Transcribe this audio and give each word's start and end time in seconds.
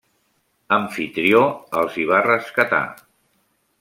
Amfitrió 0.77 1.41
els 1.81 1.99
hi 1.99 2.07
va 2.13 2.23
rescatar. 2.29 2.85